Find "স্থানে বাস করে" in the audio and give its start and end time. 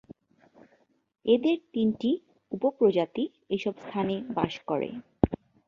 3.83-4.89